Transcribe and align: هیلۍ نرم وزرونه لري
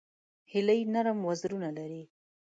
هیلۍ 0.51 0.81
نرم 0.93 1.19
وزرونه 1.29 1.69
لري 1.77 2.03